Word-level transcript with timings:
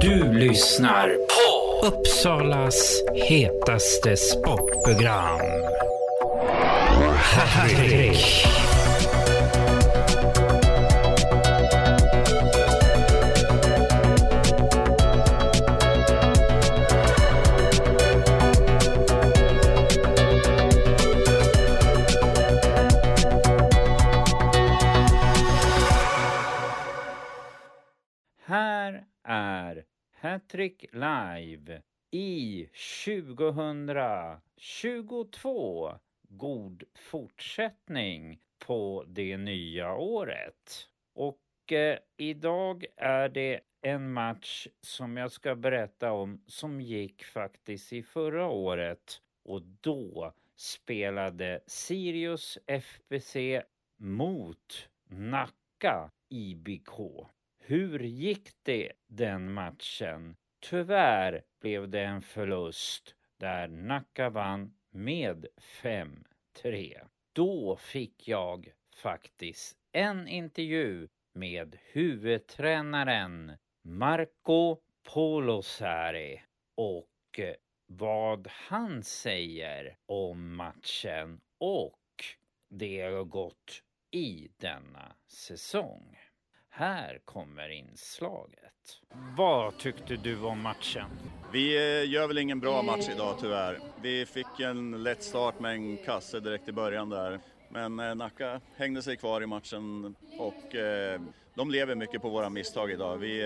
Du 0.00 0.32
lyssnar 0.32 1.08
på 1.08 1.86
Uppsalas 1.86 3.02
hetaste 3.14 4.16
sportprogram. 4.16 5.40
Hattrick. 7.16 8.46
Hattrick 30.20 30.84
Live 30.92 31.82
i 32.10 32.68
2022. 33.04 35.98
God 36.28 36.84
fortsättning 36.94 38.40
på 38.58 39.04
det 39.08 39.36
nya 39.36 39.94
året. 39.94 40.88
Och 41.14 41.72
eh, 41.72 41.98
idag 42.16 42.84
är 42.96 43.28
det 43.28 43.60
en 43.82 44.12
match 44.12 44.66
som 44.80 45.16
jag 45.16 45.32
ska 45.32 45.54
berätta 45.54 46.12
om 46.12 46.42
som 46.46 46.80
gick 46.80 47.24
faktiskt 47.24 47.92
i 47.92 48.02
förra 48.02 48.46
året 48.46 49.22
och 49.44 49.62
då 49.62 50.32
spelade 50.56 51.60
Sirius 51.66 52.58
FBC 52.66 53.36
mot 53.96 54.88
Nacka 55.08 56.10
IBK. 56.28 57.28
Hur 57.68 57.98
gick 57.98 58.50
det 58.62 58.92
den 59.06 59.52
matchen? 59.52 60.36
Tyvärr 60.60 61.42
blev 61.60 61.88
det 61.88 62.00
en 62.00 62.22
förlust 62.22 63.14
där 63.36 63.68
Nacka 63.68 64.30
vann 64.30 64.74
med 64.90 65.46
5-3. 65.82 67.08
Då 67.32 67.76
fick 67.76 68.28
jag 68.28 68.72
faktiskt 68.96 69.78
en 69.92 70.28
intervju 70.28 71.08
med 71.32 71.76
huvudtränaren 71.82 73.52
Marco 73.82 74.76
Polosari 75.14 76.42
och 76.74 77.40
vad 77.86 78.48
han 78.50 79.02
säger 79.02 79.96
om 80.06 80.56
matchen 80.56 81.40
och 81.58 82.24
det 82.68 83.00
har 83.00 83.24
gått 83.24 83.82
i 84.10 84.48
denna 84.56 85.16
säsong. 85.26 86.18
Här 86.78 87.18
kommer 87.24 87.68
inslaget. 87.68 88.98
Vad 89.36 89.78
tyckte 89.78 90.16
du 90.16 90.42
om 90.42 90.62
matchen? 90.62 91.06
Vi 91.52 91.76
eh, 91.76 92.10
gör 92.10 92.28
väl 92.28 92.38
ingen 92.38 92.60
bra 92.60 92.82
match 92.82 93.08
idag 93.14 93.36
tyvärr. 93.40 93.78
Vi 94.02 94.26
fick 94.26 94.60
en 94.60 95.02
lätt 95.02 95.22
start 95.22 95.60
med 95.60 95.72
en 95.72 95.96
kasse 95.96 96.40
direkt 96.40 96.68
i 96.68 96.72
början 96.72 97.08
där. 97.08 97.40
Men 97.68 98.00
eh, 98.00 98.14
Nacka 98.14 98.60
hängde 98.76 99.02
sig 99.02 99.16
kvar 99.16 99.42
i 99.42 99.46
matchen 99.46 100.14
och 100.38 100.74
eh, 100.74 101.20
de 101.54 101.70
lever 101.70 101.94
mycket 101.94 102.22
på 102.22 102.28
våra 102.28 102.50
misstag 102.50 102.90
idag. 102.90 103.16
Vi, 103.16 103.42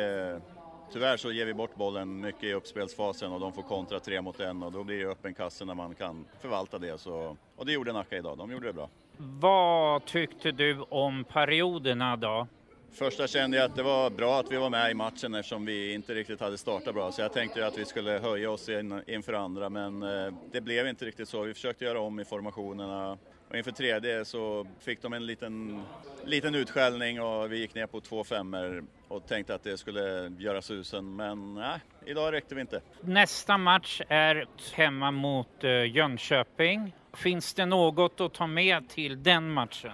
tyvärr 0.93 1.17
så 1.17 1.33
ger 1.33 1.47
vi 1.47 1.55
bort 1.55 1.77
bollen 1.77 2.21
mycket 2.21 2.45
i 2.45 2.53
uppspelsfasen 2.53 3.33
och 3.33 3.41
de 3.41 3.53
får 3.53 3.63
kontra 3.63 4.01
tre 4.01 4.23
mot 4.23 4.41
en 4.41 4.63
och 4.63 4.73
då 4.73 4.85
blir 4.85 4.99
det 5.05 5.11
öppen 5.11 5.35
kasse 5.35 5.65
när 5.65 5.75
man 5.75 5.95
kan 5.95 6.25
förvalta 6.41 6.79
det. 6.79 6.99
Så, 6.99 7.37
och 7.57 7.67
det 7.67 7.73
gjorde 7.73 7.93
Nacka 7.93 8.17
idag, 8.17 8.39
de 8.39 8.53
gjorde 8.53 8.67
det 8.67 8.73
bra. 8.73 8.89
Vad 9.17 10.05
tyckte 10.05 10.53
du 10.53 10.81
om 10.81 11.25
perioderna 11.25 12.17
då? 12.17 12.47
Första 12.95 13.27
kände 13.27 13.57
jag 13.57 13.65
att 13.65 13.77
det 13.77 13.83
var 13.83 14.11
bra 14.11 14.41
att 14.41 14.53
vi 14.53 14.57
var 14.57 14.71
med 14.71 14.91
i 14.91 14.95
matchen 14.95 15.35
eftersom 15.35 15.65
vi 15.65 15.95
inte 15.95 16.15
riktigt 16.15 16.41
hade 16.41 16.59
startat 16.59 16.95
bra. 16.95 17.13
Så 17.13 17.21
jag 17.23 17.33
tänkte 17.33 17.67
att 17.67 17.79
vi 17.79 17.85
skulle 17.85 18.11
höja 18.11 18.51
oss 18.51 18.69
in, 18.69 19.03
inför 19.07 19.33
andra, 19.33 19.69
men 19.69 20.03
eh, 20.03 20.33
det 20.53 20.61
blev 20.61 20.87
inte 20.87 21.05
riktigt 21.05 21.29
så. 21.29 21.43
Vi 21.43 21.55
försökte 21.55 21.85
göra 21.85 22.01
om 22.01 22.21
i 22.21 22.25
formationerna. 22.25 23.19
Och 23.49 23.57
inför 23.57 23.71
tredje 23.71 24.25
så 24.25 24.67
fick 24.81 25.03
de 25.03 25.13
en 25.13 25.27
liten, 25.27 25.83
liten 26.25 26.55
utskällning 26.55 27.23
och 27.23 27.53
vi 27.53 27.59
gick 27.59 27.75
ner 27.75 27.87
på 27.87 28.01
två 28.01 28.25
femmer 28.25 28.83
och 29.09 29.27
tänkte 29.27 29.55
att 29.55 29.65
det 29.65 29.79
skulle 29.79 30.33
göra 30.39 30.63
susen. 30.63 31.17
Men 31.17 31.55
nej, 31.55 31.81
idag 32.07 32.33
räckte 32.33 32.55
vi 32.55 32.61
inte. 32.61 32.81
Nästa 33.01 33.59
match 33.59 34.01
är 34.09 34.47
hemma 34.73 35.11
mot 35.11 35.65
eh, 35.65 35.97
Jönköping. 35.97 36.95
Finns 37.15 37.55
det 37.55 37.67
något 37.67 38.21
att 38.21 38.35
ta 38.35 38.47
med 38.47 38.89
till 38.89 39.23
den 39.23 39.51
matchen? 39.53 39.93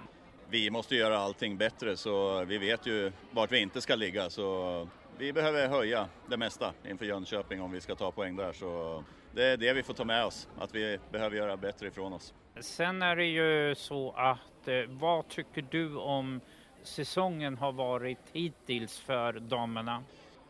Vi 0.49 0.69
måste 0.69 0.95
göra 0.95 1.17
allting 1.17 1.57
bättre 1.57 1.97
så 1.97 2.45
vi 2.45 2.57
vet 2.57 2.85
ju 2.87 3.11
vart 3.31 3.51
vi 3.51 3.59
inte 3.59 3.81
ska 3.81 3.95
ligga. 3.95 4.29
Så 4.29 4.87
vi 5.17 5.33
behöver 5.33 5.67
höja 5.67 6.07
det 6.29 6.37
mesta 6.37 6.73
inför 6.89 7.05
Jönköping 7.05 7.61
om 7.61 7.71
vi 7.71 7.81
ska 7.81 7.95
ta 7.95 8.11
poäng 8.11 8.35
där. 8.35 8.53
Så 8.53 9.03
det 9.31 9.43
är 9.43 9.57
det 9.57 9.73
vi 9.73 9.83
får 9.83 9.93
ta 9.93 10.05
med 10.05 10.25
oss, 10.25 10.47
att 10.59 10.75
vi 10.75 10.99
behöver 11.11 11.37
göra 11.37 11.57
bättre 11.57 11.87
ifrån 11.87 12.13
oss. 12.13 12.33
Sen 12.59 13.01
är 13.01 13.15
det 13.15 13.25
ju 13.25 13.75
så 13.75 14.11
att 14.11 14.67
eh, 14.67 14.75
vad 14.87 15.27
tycker 15.27 15.65
du 15.71 15.95
om 15.95 16.41
säsongen 16.83 17.57
har 17.57 17.71
varit 17.71 18.19
hittills 18.33 18.99
för 18.99 19.33
damerna? 19.33 20.03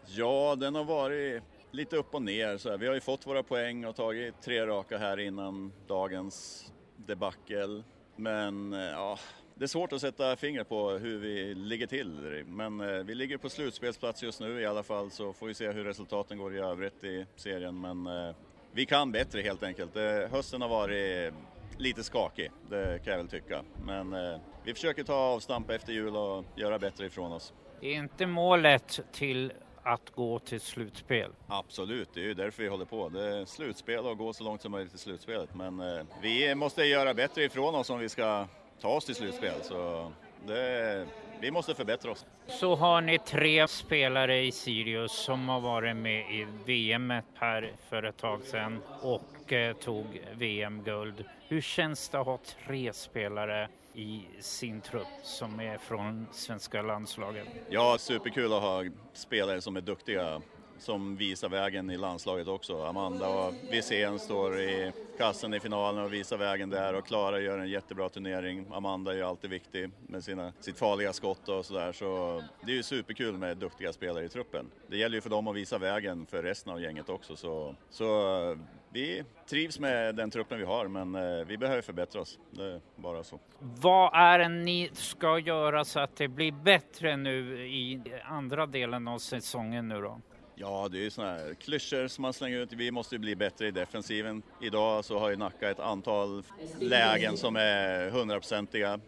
Ja, 0.06 0.56
den 0.56 0.76
har 0.76 0.84
varit 0.84 1.44
lite 1.72 1.96
upp 1.98 2.16
och 2.16 2.22
ner. 2.22 2.58
Så 2.58 2.70
här. 2.70 2.78
Vi 2.78 2.88
har 2.88 2.94
ju 2.94 3.02
fått 3.02 3.28
våra 3.28 3.44
poäng 3.44 3.86
och 3.86 3.96
tagit 3.96 4.42
tre 4.42 4.68
raka 4.68 4.98
här 4.98 5.20
innan 5.20 5.74
dagens 5.88 6.66
debacle. 6.96 7.84
Men 8.16 8.74
eh, 8.74 8.80
ja, 8.80 9.18
det 9.59 9.66
är 9.66 9.68
svårt 9.68 9.94
att 9.94 10.02
sätta 10.02 10.36
fingret 10.36 10.70
på 10.70 10.90
hur 10.90 11.20
vi 11.20 11.56
ligger 11.56 11.88
till, 11.88 12.44
men 12.47 12.81
eh, 12.81 13.03
vi 13.03 13.16
ligger 13.16 13.38
på 13.38 13.50
slutspelsplats 13.50 14.24
just 14.24 14.40
nu 14.40 14.62
i 14.62 14.66
alla 14.66 14.84
fall 14.84 15.12
så 15.12 15.34
får 15.34 15.47
vi 15.47 15.53
se 15.53 15.72
hur 15.72 15.84
resultaten 15.84 16.38
går 16.38 16.56
i 16.56 16.59
övrigt 16.59 17.03
i 17.03 17.25
serien. 17.36 17.81
Men 17.81 18.08
eh, 18.08 18.36
vi 18.72 18.86
kan 18.86 19.12
bättre 19.12 19.42
helt 19.42 19.64
enkelt. 19.64 19.96
Eh, 19.96 20.03
hösten 20.31 20.62
har 20.62 20.69
varit 20.69 21.34
lite 21.78 22.03
skakig, 22.03 22.52
det 22.69 23.03
kan 23.03 23.12
jag 23.12 23.18
väl 23.18 23.28
tycka. 23.28 23.64
Men 23.86 24.16
vi 24.64 24.74
försöker 24.74 25.03
ta 25.03 25.16
avstamp 25.16 25.69
efter 25.69 25.94
jul 25.94 26.16
och 26.16 26.46
göra 26.56 26.80
bättre 26.80 27.06
ifrån 27.06 27.31
oss. 27.31 27.53
Är 27.81 27.94
inte 27.94 28.25
målet 28.25 29.00
till 29.12 29.53
att 29.84 30.09
gå 30.16 30.40
till 30.40 30.62
slutspel? 30.62 31.31
Absolut, 31.48 32.09
det 32.14 32.19
är 32.19 32.25
ju 32.25 32.34
därför 32.34 32.64
vi 32.64 32.69
håller 32.69 32.86
på. 32.86 33.09
Det 33.09 33.24
är 33.24 33.46
slutspel 33.46 34.06
och 34.06 34.18
gå 34.18 34.34
så 34.34 34.44
långt 34.44 34.62
som 34.62 34.72
möjligt 34.72 34.92
till 34.92 35.00
slutspelet. 35.00 35.56
Men 35.56 36.06
vi 36.22 36.56
måste 36.56 36.84
göra 36.84 37.14
bättre 37.14 37.44
ifrån 37.44 37.75
oss 37.75 37.90
om 37.90 38.00
vi 38.00 38.09
ska 38.09 38.48
ta 38.81 38.90
oss 38.90 39.06
till 39.06 39.16
slutspel. 39.16 39.63
Så 39.63 40.12
det, 40.47 41.07
vi 41.40 41.51
måste 41.51 41.75
förbättra 41.75 42.12
oss. 42.12 42.25
Så 42.47 42.75
har 42.75 43.01
ni 43.01 43.19
tre 43.19 43.67
spelare 43.67 44.41
i 44.45 44.51
Sirius 44.51 45.12
som 45.12 45.50
har 45.50 45.59
varit 45.59 45.95
med 45.95 46.31
i 46.31 46.47
VM 46.66 47.13
här 47.35 47.73
för 47.89 48.03
ett 48.03 48.18
tag 48.18 48.44
sedan 48.44 48.81
och 49.01 49.53
eh, 49.53 49.75
tog 49.75 50.22
VM-guld. 50.34 51.25
Hur 51.47 51.62
känns 51.62 52.09
det 52.09 52.19
att 52.19 52.25
ha 52.25 52.39
tre 52.68 52.94
spelare 52.94 53.69
i 53.94 54.25
sin 54.39 54.81
trupp 54.81 55.07
som 55.23 55.59
är 55.59 55.78
från 55.78 56.28
svenska 56.31 56.81
landslaget? 56.81 57.47
Ja, 57.69 57.95
superkul 58.00 58.53
att 58.53 58.62
ha 58.62 58.84
spelare 59.13 59.62
som 59.62 59.78
är 59.78 59.81
duktiga 59.81 60.41
som 60.79 61.16
visar 61.16 61.50
vägen 61.50 61.90
i 61.90 61.97
landslaget 61.97 62.47
också. 62.47 62.84
Amanda 62.84 63.28
och 63.28 63.53
Wiséhn 63.72 64.19
står 64.19 64.59
i 64.59 64.91
kassen 65.17 65.53
i 65.53 65.59
finalen 65.59 66.03
och 66.03 66.13
visar 66.13 66.38
vägen 66.38 66.69
där 66.69 66.94
och 66.94 67.06
Klara 67.06 67.40
gör 67.40 67.57
en 67.57 67.69
jättebra 67.69 68.09
turnering. 68.09 68.66
Amanda 68.72 69.12
är 69.12 69.16
ju 69.16 69.23
alltid 69.23 69.50
viktig 69.50 69.89
med 70.07 70.23
sina, 70.23 70.53
sitt 70.59 70.79
farliga 70.79 71.13
skott 71.13 71.50
och 71.50 71.66
sådär 71.66 71.91
så 71.91 72.44
det 72.66 72.72
är 72.72 72.75
ju 72.75 72.84
superkul 72.84 73.38
med 73.38 73.57
duktiga 73.57 73.94
spelare 73.94 74.25
i 74.25 74.29
truppen. 74.29 74.66
Det 74.88 74.97
gäller 74.97 75.16
ju 75.16 75.22
för 75.22 75.29
dem 75.29 75.47
att 75.47 75.56
visa 75.56 75.78
vägen 75.78 76.25
för 76.25 76.44
resten 76.44 76.73
av 76.73 76.81
gänget 76.81 77.09
också 77.09 77.35
så, 77.35 77.75
så 77.89 78.06
eh, 78.51 78.57
vi 78.91 79.23
trivs 79.50 79.79
med 79.79 80.16
den 80.16 80.31
truppen 80.31 80.59
vi 80.59 80.66
har 80.66 80.88
men 80.88 81.16
eh, 81.16 81.45
vi 81.45 81.57
behöver 81.57 81.81
förbättra 81.81 82.22
oss. 82.22 82.39
Det 82.51 82.63
är 82.63 82.81
bara 82.95 83.23
så. 83.23 83.39
Vad 83.59 84.12
är 84.13 84.39
det 84.39 84.50
ni 84.50 84.89
ska 84.94 85.39
göra 85.39 85.85
så 85.85 86.00
att 86.00 86.16
det 86.16 86.28
blir 86.28 86.51
bättre 86.51 87.18
nu 87.18 87.68
i 87.68 88.01
andra 88.25 88.66
delen 88.66 89.07
av 89.07 89.19
säsongen 89.19 89.88
nu 89.88 90.01
då? 90.01 90.21
Ja, 90.61 90.88
det 90.91 90.97
är 90.97 91.01
ju 91.01 91.09
sådana 91.09 91.31
här 91.33 91.53
klyschor 91.53 92.07
som 92.07 92.21
man 92.21 92.33
slänger 92.33 92.57
ut. 92.59 92.73
Vi 92.73 92.91
måste 92.91 93.19
bli 93.19 93.35
bättre 93.35 93.67
i 93.67 93.71
defensiven. 93.71 94.44
Idag 94.61 95.06
så 95.06 95.19
har 95.19 95.29
ju 95.29 95.35
Nacka 95.35 95.69
ett 95.69 95.79
antal 95.79 96.44
lägen 96.79 97.38
som 97.38 97.56
är 97.56 98.09
hundraprocentiga 98.09 99.00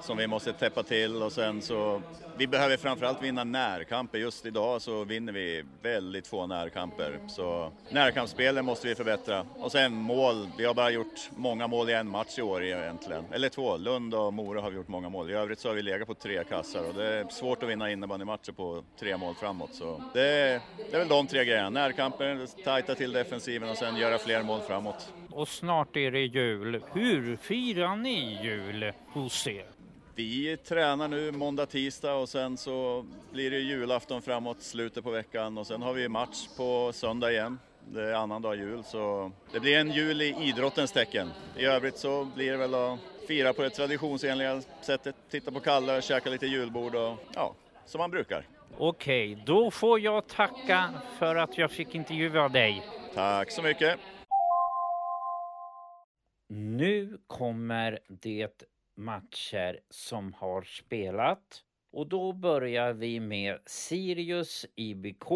som 0.00 0.16
vi 0.16 0.26
måste 0.26 0.52
täppa 0.52 0.82
till 0.82 1.22
och 1.22 1.32
sen 1.32 1.62
så 1.62 2.02
vi 2.36 2.46
behöver 2.46 2.76
framförallt 2.76 3.22
vinna 3.22 3.44
närkamper. 3.44 4.18
Just 4.18 4.46
idag 4.46 4.82
så 4.82 5.04
vinner 5.04 5.32
vi 5.32 5.64
väldigt 5.82 6.26
få 6.26 6.46
närkamper. 6.46 7.18
Så 7.28 7.72
närkampsspelen 7.90 8.64
måste 8.64 8.88
vi 8.88 8.94
förbättra. 8.94 9.46
Och 9.58 9.72
sen 9.72 9.94
mål. 9.94 10.48
Vi 10.58 10.64
har 10.64 10.74
bara 10.74 10.90
gjort 10.90 11.30
många 11.36 11.66
mål 11.66 11.90
i 11.90 11.92
en 11.92 12.08
match 12.08 12.38
i 12.38 12.42
år 12.42 12.64
egentligen. 12.64 13.24
Eller 13.32 13.48
två. 13.48 13.76
Lund 13.76 14.14
och 14.14 14.32
Mora 14.32 14.60
har 14.60 14.70
vi 14.70 14.76
gjort 14.76 14.88
många 14.88 15.08
mål. 15.08 15.30
I 15.30 15.34
övrigt 15.34 15.58
så 15.58 15.68
har 15.68 15.74
vi 15.74 15.82
legat 15.82 16.08
på 16.08 16.14
tre 16.14 16.44
kassar 16.44 16.88
och 16.88 16.94
det 16.94 17.06
är 17.06 17.28
svårt 17.28 17.62
att 17.62 17.68
vinna 17.68 17.90
innebandymatcher 17.90 18.52
på 18.52 18.84
tre 18.98 19.16
mål 19.16 19.34
framåt. 19.34 19.74
Så 19.74 20.02
det, 20.14 20.20
det 20.90 20.94
är 20.94 20.98
väl 20.98 21.08
de 21.08 21.26
tre 21.26 21.44
grejerna. 21.44 21.70
Närkamper, 21.70 22.62
tajta 22.64 22.94
till 22.94 23.12
defensiven 23.12 23.70
och 23.70 23.76
sen 23.76 23.96
göra 23.96 24.18
fler 24.18 24.42
mål 24.42 24.60
framåt. 24.60 25.12
Och 25.30 25.48
snart 25.48 25.96
är 25.96 26.10
det 26.10 26.20
jul. 26.20 26.82
Hur 26.92 27.36
firar 27.36 27.96
ni 27.96 28.42
jul 28.42 28.92
hos 29.12 29.46
er? 29.46 29.66
Vi 30.20 30.56
tränar 30.56 31.08
nu 31.08 31.32
måndag, 31.32 31.66
tisdag 31.66 32.14
och 32.14 32.28
sen 32.28 32.56
så 32.56 33.06
blir 33.32 33.50
det 33.50 33.58
julafton 33.58 34.22
framåt 34.22 34.62
slutet 34.62 35.04
på 35.04 35.10
veckan 35.10 35.58
och 35.58 35.66
sen 35.66 35.82
har 35.82 35.92
vi 35.92 36.08
match 36.08 36.48
på 36.56 36.92
söndag 36.94 37.32
igen. 37.32 37.58
Det 37.88 38.02
är 38.02 38.14
annandag 38.14 38.54
jul 38.54 38.84
så 38.84 39.32
det 39.52 39.60
blir 39.60 39.76
en 39.78 39.90
jul 39.90 40.22
i 40.22 40.36
idrottens 40.40 40.92
tecken. 40.92 41.28
I 41.56 41.64
övrigt 41.64 41.96
så 41.96 42.24
blir 42.34 42.52
det 42.52 42.56
väl 42.56 42.74
att 42.74 42.98
fira 43.28 43.52
på 43.52 43.62
det 43.62 43.70
traditionsenliga 43.70 44.62
sättet, 44.82 45.16
titta 45.30 45.50
på 45.50 45.60
Kalle, 45.60 46.02
käka 46.02 46.30
lite 46.30 46.46
julbord 46.46 46.94
och 46.94 47.16
ja, 47.34 47.54
som 47.86 47.98
man 47.98 48.10
brukar. 48.10 48.46
Okej, 48.78 49.42
då 49.46 49.70
får 49.70 50.00
jag 50.00 50.26
tacka 50.26 50.90
för 51.18 51.36
att 51.36 51.58
jag 51.58 51.70
fick 51.70 51.94
intervjua 51.94 52.48
dig. 52.48 52.82
Tack 53.14 53.50
så 53.50 53.62
mycket! 53.62 53.98
Nu 56.48 57.18
kommer 57.26 57.98
det 58.08 58.69
matcher 59.00 59.80
som 59.90 60.32
har 60.32 60.62
spelat 60.62 61.64
och 61.92 62.06
då 62.06 62.32
börjar 62.32 62.92
vi 62.92 63.20
med 63.20 63.58
Sirius 63.66 64.66
IBK. 64.74 65.28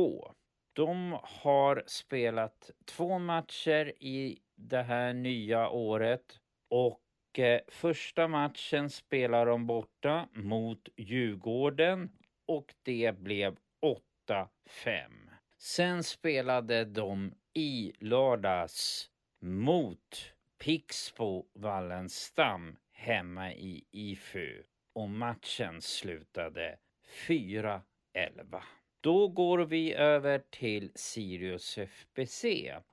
De 0.73 1.19
har 1.23 1.83
spelat 1.87 2.71
två 2.85 3.19
matcher 3.19 3.93
i 4.01 4.39
det 4.57 4.83
här 4.83 5.13
nya 5.13 5.69
året 5.69 6.41
och 6.71 7.39
eh, 7.39 7.61
första 7.69 8.29
matchen 8.29 8.91
spelar 8.91 9.47
de 9.47 9.67
borta 9.67 10.29
mot 10.33 10.89
Djurgården 10.97 12.13
och 12.47 12.75
det 12.83 13.19
blev 13.19 13.57
8-5. 14.29 14.49
Sen 15.59 16.03
spelade 16.03 16.85
de 16.85 17.35
i 17.55 17.93
lördags 17.99 19.11
mot 19.41 20.33
Pixbo 20.59 21.47
Wallenstam 21.55 22.77
hemma 22.95 23.53
i 23.53 23.85
IFU 23.91 24.63
och 24.93 25.09
matchen 25.09 25.83
slutade 25.83 26.79
4-11. 27.27 27.63
Då 29.01 29.29
går 29.29 29.59
vi 29.59 29.95
över 29.95 30.43
till 30.51 30.91
Sirius 30.95 31.79
FBC 31.79 32.45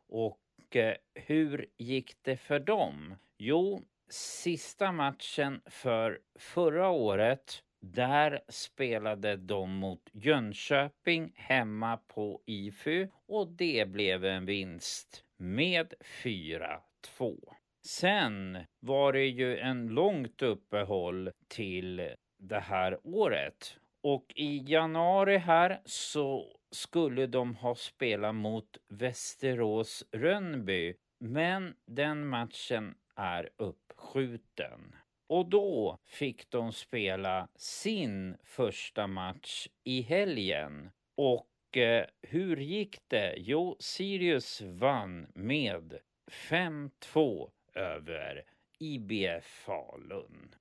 och 0.07 0.75
eh, 0.75 0.95
hur 1.13 1.65
gick 1.77 2.15
det 2.21 2.37
för 2.37 2.59
dem? 2.59 3.15
Jo, 3.37 3.81
sista 4.09 4.91
matchen 4.91 5.61
för 5.65 6.19
förra 6.35 6.89
året 6.89 7.63
där 7.81 8.41
spelade 8.47 9.35
de 9.35 9.75
mot 9.75 10.09
Jönköping 10.13 11.31
hemma 11.35 11.97
på 11.97 12.41
IFU 12.45 13.07
och 13.27 13.47
det 13.47 13.89
blev 13.89 14.25
en 14.25 14.45
vinst 14.45 15.23
med 15.37 15.93
4-2. 16.01 17.53
Sen 17.85 18.57
var 18.79 19.13
det 19.13 19.25
ju 19.25 19.57
en 19.57 19.87
långt 19.87 20.41
uppehåll 20.41 21.31
till 21.47 22.15
det 22.37 22.59
här 22.59 22.99
året 23.03 23.77
och 24.03 24.25
i 24.35 24.63
januari 24.71 25.37
här 25.37 25.81
så 25.85 26.57
skulle 26.71 27.27
de 27.27 27.55
ha 27.55 27.75
spelat 27.75 28.35
mot 28.35 28.77
Västerås 28.87 30.03
Rönnby 30.11 30.95
men 31.19 31.75
den 31.85 32.27
matchen 32.27 32.95
är 33.15 33.49
uppskjuten. 33.57 34.95
Och 35.29 35.49
då 35.49 35.97
fick 36.05 36.49
de 36.49 36.73
spela 36.73 37.47
sin 37.55 38.37
första 38.43 39.07
match 39.07 39.67
i 39.83 40.01
helgen. 40.01 40.89
Och 41.17 41.77
eh, 41.77 42.05
hur 42.21 42.57
gick 42.57 42.99
det? 43.07 43.35
Jo, 43.37 43.75
Sirius 43.79 44.61
vann 44.61 45.31
med 45.35 45.99
5-2 46.31 47.49
över 47.73 48.43
IBF 48.79 49.45
Falun. 49.45 50.55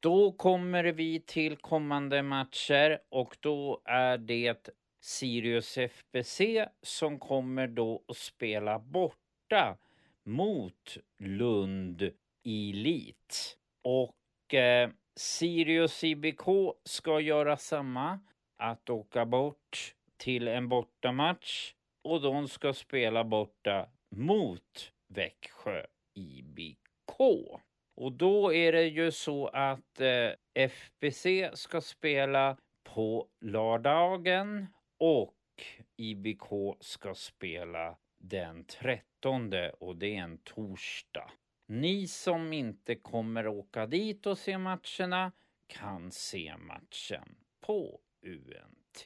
Då 0.00 0.32
kommer 0.32 0.84
vi 0.84 1.20
till 1.20 1.56
kommande 1.56 2.22
matcher 2.22 2.98
och 3.08 3.36
då 3.40 3.80
är 3.84 4.18
det 4.18 4.68
Sirius 5.00 5.78
FBC 5.78 6.40
som 6.82 7.18
kommer 7.18 7.66
då 7.66 8.04
att 8.08 8.16
spela 8.16 8.78
borta 8.78 9.76
mot 10.24 10.96
Lund 11.18 12.10
Elit. 12.44 13.58
Och 13.82 14.54
eh, 14.54 14.90
Sirius 15.16 16.04
IBK 16.04 16.46
ska 16.84 17.20
göra 17.20 17.56
samma, 17.56 18.20
att 18.56 18.90
åka 18.90 19.26
bort 19.26 19.94
till 20.16 20.48
en 20.48 20.68
bortamatch 20.68 21.74
och 22.02 22.20
de 22.20 22.48
ska 22.48 22.72
spela 22.72 23.24
borta 23.24 23.88
mot 24.16 24.92
Växjö 25.08 25.86
IBK. 26.14 27.20
Och 27.96 28.12
då 28.12 28.52
är 28.52 28.72
det 28.72 28.86
ju 28.86 29.10
så 29.10 29.46
att 29.46 30.00
eh, 30.00 30.30
FBC 30.54 31.26
ska 31.52 31.80
spela 31.80 32.56
på 32.84 33.28
lördagen 33.40 34.66
och 34.98 35.34
IBK 35.96 36.76
ska 36.80 37.14
spela 37.14 37.98
den 38.18 38.64
13 38.64 39.52
och 39.80 39.96
det 39.96 40.16
är 40.16 40.22
en 40.22 40.38
torsdag. 40.38 41.30
Ni 41.68 42.06
som 42.06 42.52
inte 42.52 42.94
kommer 42.94 43.46
åka 43.46 43.86
dit 43.86 44.26
och 44.26 44.38
se 44.38 44.58
matcherna 44.58 45.32
kan 45.66 46.12
se 46.12 46.56
matchen 46.56 47.36
på 47.60 48.00
UNT. 48.26 49.04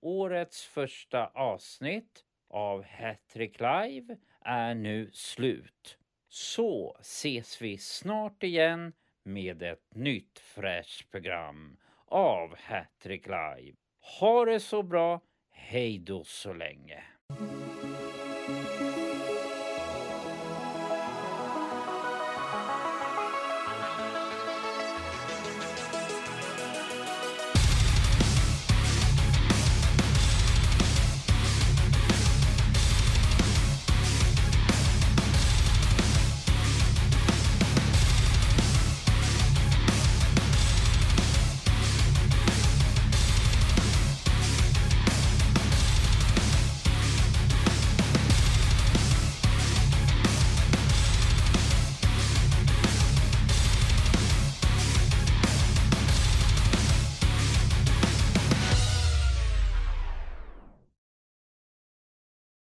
Årets 0.00 0.64
första 0.64 1.26
avsnitt 1.26 2.24
av 2.54 2.84
Hattrick 2.84 3.60
Live 3.60 4.16
är 4.40 4.74
nu 4.74 5.10
slut. 5.12 5.98
Så 6.28 6.96
ses 7.00 7.62
vi 7.62 7.78
snart 7.78 8.42
igen 8.42 8.92
med 9.22 9.62
ett 9.62 9.94
nytt 9.94 10.38
fräscht 10.38 11.10
program 11.10 11.76
av 12.06 12.56
Hattrick 12.58 13.26
Live. 13.26 13.76
Ha 14.20 14.44
det 14.44 14.60
så 14.60 14.82
bra, 14.82 15.20
hej 15.50 15.98
då 15.98 16.24
så 16.24 16.52
länge. 16.52 17.04